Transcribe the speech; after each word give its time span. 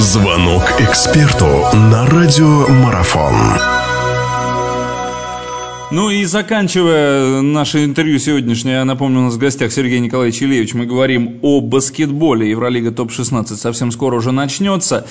Звонок 0.00 0.62
эксперту 0.78 1.46
на 1.74 2.06
радиомарафон. 2.06 3.34
Ну 5.90 6.10
и 6.10 6.24
заканчивая 6.24 7.42
наше 7.42 7.84
интервью 7.84 8.20
сегодняшнее, 8.20 8.76
я 8.76 8.84
напомню, 8.84 9.18
у 9.18 9.22
нас 9.24 9.34
в 9.34 9.38
гостях 9.38 9.72
Сергей 9.72 9.98
Николаевич 9.98 10.40
Ильевич, 10.40 10.74
мы 10.74 10.86
говорим 10.86 11.40
о 11.42 11.60
баскетболе. 11.60 12.48
Евролига 12.48 12.92
ТОП-16 12.92 13.56
совсем 13.56 13.90
скоро 13.90 14.14
уже 14.14 14.30
начнется. 14.30 15.04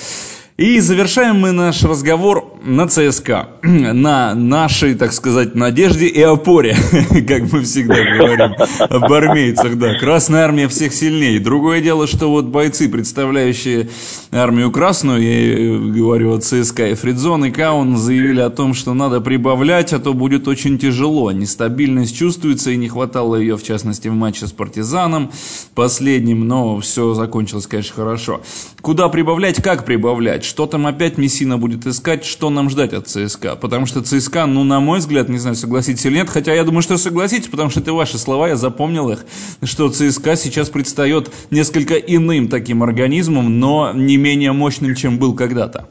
И 0.56 0.80
завершаем 0.80 1.38
мы 1.38 1.52
наш 1.52 1.84
разговор 1.84 2.47
на 2.62 2.88
ЦСКА, 2.88 3.48
на 3.62 4.34
нашей, 4.34 4.94
так 4.94 5.12
сказать, 5.12 5.54
надежде 5.54 6.06
и 6.06 6.20
опоре, 6.20 6.76
как 7.26 7.52
мы 7.52 7.62
всегда 7.62 7.94
говорим 7.94 8.54
об 8.80 9.12
армейцах, 9.12 9.78
да. 9.78 9.94
Красная 9.98 10.44
армия 10.44 10.68
всех 10.68 10.92
сильнее. 10.92 11.40
Другое 11.40 11.80
дело, 11.80 12.06
что 12.06 12.30
вот 12.30 12.46
бойцы, 12.46 12.88
представляющие 12.88 13.88
армию 14.32 14.70
красную, 14.70 15.22
я 15.22 15.92
говорю 15.92 16.34
о 16.34 16.40
ЦСКА 16.40 16.88
и 16.88 16.94
Фридзон 16.94 17.46
и 17.46 17.50
Каун, 17.50 17.96
заявили 17.96 18.40
о 18.40 18.50
том, 18.50 18.74
что 18.74 18.94
надо 18.94 19.20
прибавлять, 19.20 19.92
а 19.92 19.98
то 19.98 20.12
будет 20.12 20.48
очень 20.48 20.78
тяжело. 20.78 21.30
Нестабильность 21.32 22.16
чувствуется, 22.16 22.72
и 22.72 22.76
не 22.76 22.88
хватало 22.88 23.36
ее, 23.36 23.56
в 23.56 23.62
частности, 23.62 24.08
в 24.08 24.14
матче 24.14 24.46
с 24.46 24.52
Партизаном 24.52 25.30
последним, 25.74 26.46
но 26.46 26.80
все 26.80 27.14
закончилось, 27.14 27.66
конечно, 27.66 27.94
хорошо. 27.94 28.40
Куда 28.80 29.08
прибавлять, 29.08 29.62
как 29.62 29.84
прибавлять? 29.84 30.44
что 30.48 30.66
там 30.66 30.86
опять 30.86 31.18
Мессина 31.18 31.58
будет 31.58 31.86
искать, 31.86 32.24
что 32.24 32.47
нам 32.50 32.70
ждать 32.70 32.92
от 32.92 33.08
ЦСКА. 33.08 33.56
Потому 33.56 33.86
что 33.86 34.02
ЦСКА, 34.02 34.46
ну, 34.46 34.64
на 34.64 34.80
мой 34.80 34.98
взгляд, 34.98 35.28
не 35.28 35.38
знаю, 35.38 35.56
согласитесь 35.56 36.04
или 36.06 36.14
нет, 36.14 36.30
хотя 36.30 36.54
я 36.54 36.64
думаю, 36.64 36.82
что 36.82 36.96
согласитесь, 36.98 37.48
потому 37.48 37.70
что 37.70 37.80
это 37.80 37.92
ваши 37.92 38.18
слова, 38.18 38.48
я 38.48 38.56
запомнил 38.56 39.10
их, 39.10 39.24
что 39.62 39.90
ЦСКА 39.90 40.36
сейчас 40.36 40.68
предстает 40.68 41.30
несколько 41.50 41.94
иным 41.94 42.48
таким 42.48 42.82
организмом, 42.82 43.58
но 43.58 43.92
не 43.92 44.16
менее 44.16 44.52
мощным, 44.52 44.94
чем 44.94 45.18
был 45.18 45.34
когда-то. 45.34 45.88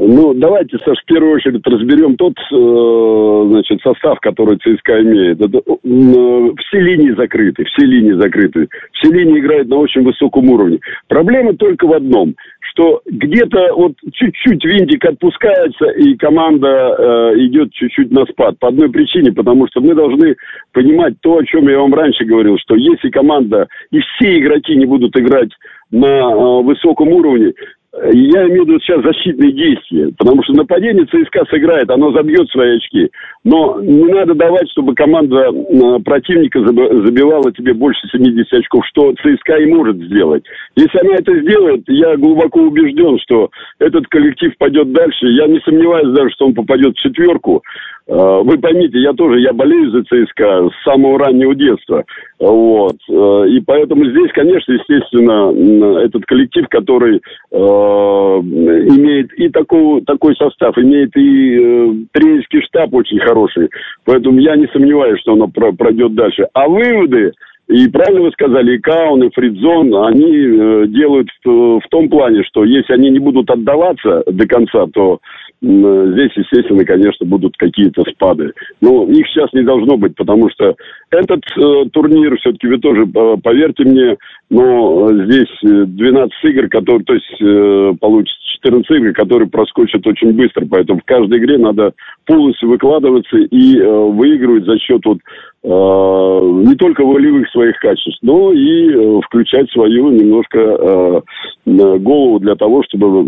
Ну, 0.00 0.32
давайте, 0.32 0.78
Саш, 0.84 0.96
в 1.02 1.06
первую 1.06 1.34
очередь 1.34 1.66
разберем 1.66 2.16
тот 2.16 2.34
э, 2.38 3.48
значит, 3.50 3.80
состав, 3.82 4.20
который 4.20 4.56
ЦСКА 4.58 5.02
имеет. 5.02 5.40
Э, 5.40 5.46
все 6.60 6.80
линии 6.80 7.14
закрыты, 7.16 7.64
все 7.64 7.84
линии 7.84 8.12
закрыты. 8.12 8.68
Все 8.92 9.10
линии 9.10 9.40
играют 9.40 9.68
на 9.68 9.76
очень 9.76 10.02
высоком 10.02 10.48
уровне. 10.50 10.78
Проблема 11.08 11.54
только 11.54 11.86
в 11.86 11.92
одном– 11.92 12.34
что 12.78 13.00
где-то 13.06 13.74
вот 13.74 13.94
чуть-чуть 14.12 14.64
винтик 14.64 15.04
отпускается, 15.04 15.86
и 15.96 16.14
команда 16.16 16.68
э, 16.68 17.38
идет 17.46 17.72
чуть-чуть 17.72 18.10
на 18.12 18.24
спад. 18.26 18.58
По 18.58 18.68
одной 18.68 18.90
причине, 18.90 19.32
потому 19.32 19.66
что 19.68 19.80
мы 19.80 19.94
должны 19.94 20.36
понимать 20.72 21.14
то, 21.20 21.38
о 21.38 21.44
чем 21.44 21.68
я 21.68 21.78
вам 21.78 21.94
раньше 21.94 22.24
говорил, 22.24 22.56
что 22.58 22.76
если 22.76 23.10
команда 23.10 23.66
и 23.90 23.98
все 24.00 24.38
игроки 24.38 24.76
не 24.76 24.86
будут 24.86 25.16
играть 25.16 25.50
на 25.90 26.06
э, 26.06 26.62
высоком 26.62 27.08
уровне, 27.08 27.52
я 27.94 28.46
имею 28.46 28.64
в 28.64 28.68
виду 28.68 28.80
сейчас 28.80 29.02
защитные 29.02 29.50
действия, 29.52 30.12
потому 30.18 30.42
что 30.42 30.52
нападение 30.52 31.06
ЦСКА 31.06 31.46
сыграет, 31.50 31.90
оно 31.90 32.12
забьет 32.12 32.48
свои 32.50 32.76
очки. 32.76 33.08
Но 33.44 33.80
не 33.80 34.12
надо 34.12 34.34
давать, 34.34 34.70
чтобы 34.70 34.94
команда 34.94 35.50
противника 36.04 36.60
забивала 36.60 37.50
тебе 37.52 37.72
больше 37.72 38.06
70 38.12 38.52
очков, 38.52 38.84
что 38.88 39.14
ЦСКА 39.14 39.56
и 39.56 39.66
может 39.66 39.96
сделать. 39.96 40.44
Если 40.76 40.98
она 40.98 41.14
это 41.14 41.40
сделает, 41.40 41.82
я 41.86 42.16
глубоко 42.16 42.60
убежден, 42.60 43.18
что 43.20 43.50
этот 43.78 44.06
коллектив 44.08 44.52
пойдет 44.58 44.92
дальше. 44.92 45.26
Я 45.26 45.46
не 45.46 45.60
сомневаюсь 45.60 46.14
даже, 46.14 46.30
что 46.34 46.46
он 46.46 46.54
попадет 46.54 46.94
в 46.94 47.00
четверку. 47.00 47.62
А, 48.08 48.40
вы 48.42 48.58
поймите, 48.58 48.98
я 48.98 49.12
тоже, 49.12 49.40
я 49.40 49.52
болею 49.52 49.90
за 49.90 50.02
ЦСКА 50.02 50.70
с 50.70 50.84
самого 50.84 51.18
раннего 51.18 51.54
детства. 51.54 52.04
Вот. 52.38 52.96
А, 53.10 53.44
и 53.44 53.60
поэтому 53.60 54.06
здесь, 54.06 54.32
конечно, 54.32 54.72
естественно, 54.72 56.00
этот 56.00 56.24
коллектив, 56.24 56.66
который 56.68 57.16
э, 57.16 57.56
имеет 57.56 59.32
и 59.34 59.48
такой, 59.50 60.02
такой 60.02 60.34
состав, 60.36 60.78
имеет 60.78 61.14
и 61.16 61.54
э, 61.54 61.94
тренерский 62.12 62.62
штаб 62.62 62.94
очень 62.94 63.18
хороший. 63.18 63.68
Поэтому 64.04 64.38
я 64.40 64.56
не 64.56 64.68
сомневаюсь, 64.68 65.20
что 65.20 65.34
оно 65.34 65.48
пройдет 65.48 66.14
дальше. 66.14 66.46
А 66.54 66.68
выводы, 66.68 67.32
и 67.68 67.86
правильно 67.88 68.22
вы 68.22 68.30
сказали, 68.32 68.76
и 68.76 68.80
Каун, 68.80 69.22
и 69.24 69.30
Фридзон, 69.30 69.94
они 70.06 70.34
э, 70.34 70.86
делают 70.88 71.28
в, 71.44 71.80
в 71.80 71.88
том 71.90 72.08
плане, 72.08 72.42
что 72.44 72.64
если 72.64 72.94
они 72.94 73.10
не 73.10 73.18
будут 73.18 73.50
отдаваться 73.50 74.22
до 74.26 74.46
конца, 74.46 74.86
то 74.94 75.18
здесь, 75.60 76.30
естественно, 76.36 76.84
конечно, 76.84 77.26
будут 77.26 77.56
какие-то 77.56 78.02
спады. 78.12 78.52
Но 78.80 79.04
их 79.04 79.26
сейчас 79.28 79.52
не 79.52 79.62
должно 79.62 79.96
быть, 79.96 80.14
потому 80.14 80.48
что 80.50 80.74
этот 81.10 81.40
э, 81.56 81.88
турнир, 81.92 82.36
все-таки 82.38 82.68
вы 82.68 82.78
тоже 82.78 83.02
э, 83.02 83.36
поверьте 83.42 83.84
мне, 83.84 84.16
но 84.50 85.10
здесь 85.24 85.48
12 85.62 86.32
игр, 86.44 86.68
которые, 86.68 87.04
то 87.04 87.14
есть 87.14 87.40
э, 87.40 87.92
получится 88.00 88.48
14 88.62 88.90
игр, 88.90 89.12
которые 89.12 89.48
проскочат 89.48 90.06
очень 90.06 90.32
быстро. 90.32 90.66
Поэтому 90.70 91.00
в 91.00 91.04
каждой 91.04 91.38
игре 91.38 91.58
надо 91.58 91.92
полностью 92.26 92.68
выкладываться 92.68 93.36
и 93.36 93.78
э, 93.78 93.86
выигрывать 93.86 94.64
за 94.64 94.78
счет 94.78 95.00
вот, 95.04 95.18
э, 95.18 95.57
не 95.64 96.74
только 96.76 97.04
волевых 97.04 97.48
своих 97.50 97.78
качеств, 97.78 98.18
но 98.22 98.52
и 98.52 98.90
э, 98.90 99.20
включать 99.24 99.70
свою 99.70 100.10
немножко 100.10 100.58
э, 100.58 101.20
голову 101.98 102.38
для 102.38 102.54
того, 102.54 102.82
чтобы 102.84 103.24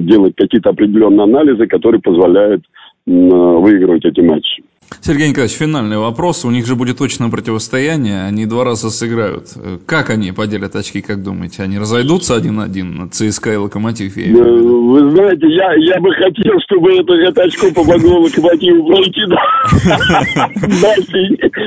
делать 0.00 0.34
какие-то 0.36 0.70
определенные 0.70 1.24
анализы, 1.24 1.66
которые 1.66 2.00
позволяют 2.00 2.62
э, 3.06 3.10
выигрывать 3.10 4.04
эти 4.04 4.20
матчи. 4.20 4.62
Сергей 5.00 5.28
Николаевич, 5.28 5.56
финальный 5.56 5.98
вопрос. 5.98 6.44
У 6.44 6.50
них 6.50 6.66
же 6.66 6.76
будет 6.76 6.98
точное 6.98 7.30
противостояние. 7.30 8.24
Они 8.24 8.46
два 8.46 8.64
раза 8.64 8.90
сыграют. 8.90 9.48
Как 9.86 10.10
они 10.10 10.32
поделят 10.32 10.76
очки, 10.76 11.02
как 11.02 11.22
думаете? 11.22 11.62
Они 11.62 11.78
разойдутся 11.78 12.34
один-один 12.36 12.96
на 12.96 13.08
ЦСКА 13.08 13.52
и 13.52 13.56
Локомотив? 13.56 14.16
Я 14.16 14.32
Вы 14.32 15.10
знаете, 15.10 15.46
я, 15.48 15.74
я 15.74 16.00
бы 16.00 16.10
хотел, 16.12 16.54
чтобы 16.68 16.92
это, 16.92 17.12
это 17.14 17.42
очко 17.42 17.70
помогло 17.74 18.20
Локомотиву 18.20 18.86
пройти 18.86 19.20
дальше. 20.82 21.18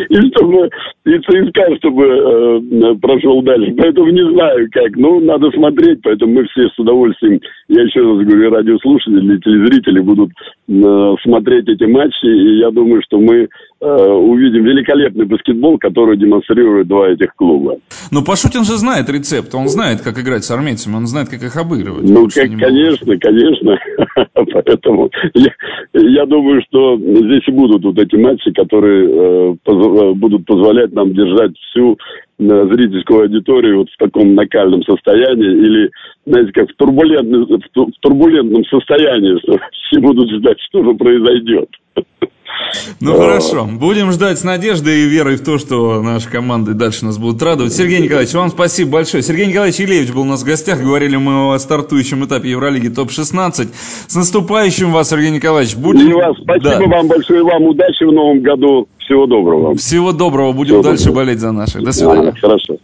И 0.10 0.16
чтобы 0.32 0.70
и 1.08 1.20
ЦСКА, 1.20 1.76
чтобы 1.78 2.04
э, 2.04 2.96
прошел 3.02 3.42
дальше. 3.42 3.74
Поэтому 3.78 4.08
не 4.08 4.30
знаю 4.34 4.68
как. 4.72 4.96
Ну, 4.98 5.20
надо 5.22 5.50
смотреть. 5.52 6.00
Поэтому 6.04 6.34
мы 6.34 6.46
все 6.48 6.68
с 6.68 6.80
удовольствием, 6.80 7.40
я 7.70 7.84
еще 7.84 8.02
раз 8.02 8.28
говорю, 8.28 8.52
радиослушатели, 8.52 9.38
телезрители 9.40 10.00
будут 10.02 10.32
э, 10.68 11.16
смотреть 11.24 11.70
эти 11.70 11.86
матчи. 11.86 12.26
И 12.26 12.60
я 12.60 12.72
думаю, 12.72 13.02
что 13.08 13.20
мы 13.20 13.48
э, 13.80 13.86
увидим 13.86 14.64
великолепный 14.64 15.26
баскетбол, 15.26 15.78
который 15.78 16.18
демонстрирует 16.18 16.88
два 16.88 17.10
этих 17.10 17.34
клуба. 17.36 17.78
Но 18.12 18.24
Пашутин 18.24 18.64
же 18.64 18.78
знает 18.78 19.10
рецепт, 19.10 19.56
он 19.56 19.68
знает, 19.68 20.02
как 20.02 20.20
играть 20.20 20.44
с 20.44 20.52
армейцами, 20.52 20.96
он 20.96 21.08
знает, 21.08 21.30
как 21.30 21.42
их 21.42 21.56
обыгрывать. 21.56 22.04
Ну, 22.04 22.28
как, 22.28 22.50
конечно, 22.60 23.18
конечно. 23.18 23.78
Поэтому 24.34 25.10
я, 25.34 25.52
я 25.94 26.26
думаю, 26.26 26.62
что 26.68 26.98
здесь 26.98 27.48
и 27.48 27.52
будут 27.52 27.84
вот 27.84 27.98
эти 27.98 28.16
матчи, 28.16 28.52
которые 28.52 29.08
э, 29.08 29.56
поз, 29.64 30.18
будут 30.18 30.46
позволять 30.46 30.92
нам 30.94 31.14
держать 31.14 31.52
всю 31.70 31.94
э, 31.94 31.96
зрительскую 32.40 33.22
аудиторию 33.22 33.80
вот 33.80 33.90
в 33.90 33.98
таком 33.98 34.36
накальном 34.36 34.84
состоянии 34.84 35.52
или, 35.52 35.92
знаете, 36.26 36.52
как 36.52 36.70
в, 36.70 36.76
турбулентном, 36.76 37.46
в 37.46 38.00
турбулентном 38.02 38.66
состоянии, 38.66 39.40
что 39.40 39.58
все 39.72 40.00
будут 40.02 40.30
ждать, 40.30 40.60
что 40.70 40.84
же 40.84 40.94
произойдет. 40.94 41.70
Ну 43.00 43.18
хорошо, 43.18 43.66
будем 43.66 44.12
ждать 44.12 44.40
с 44.40 44.44
надеждой 44.44 45.02
и 45.02 45.06
верой 45.08 45.36
в 45.38 45.44
то, 45.44 45.58
что 45.58 46.02
наши 46.02 46.30
команды 46.30 46.74
дальше 46.74 47.06
нас 47.06 47.18
будут 47.18 47.42
радовать. 47.42 47.74
Сергей 47.74 48.00
Николаевич, 48.00 48.34
вам 48.34 48.50
спасибо 48.50 48.92
большое. 48.92 49.24
Сергей 49.24 49.48
Николаевич 49.48 49.80
Илевич 49.80 50.12
был 50.12 50.22
у 50.22 50.26
нас 50.26 50.42
в 50.42 50.46
гостях, 50.46 50.82
говорили 50.82 51.16
мы 51.16 51.54
о 51.54 51.60
стартующем 51.60 52.26
этапе 52.26 52.52
Евролиги 52.52 52.90
ТОП-16. 52.90 53.70
С 54.08 54.16
наступающим 54.16 54.92
вас, 54.92 55.10
Сергей 55.10 55.32
Николаевич. 55.32 55.76
Будем... 55.76 56.10
И 56.10 56.14
вас, 56.14 56.36
спасибо 56.42 56.70
да. 56.70 56.98
вам 56.98 57.08
большое, 57.08 57.44
вам 57.44 57.64
удачи 57.64 58.04
в 58.04 58.12
новом 58.12 58.42
году. 58.42 58.88
Всего 59.00 59.26
доброго. 59.26 59.76
Всего 59.76 60.12
доброго, 60.12 60.52
будем 60.52 60.76
Всего 60.76 60.84
дальше 60.84 61.06
доброго. 61.06 61.26
болеть 61.26 61.40
за 61.40 61.52
наших. 61.52 61.84
До 61.84 61.92
свидания. 61.92 62.30
А, 62.30 62.40
хорошо. 62.40 62.78